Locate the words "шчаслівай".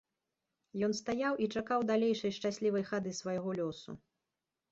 2.37-2.87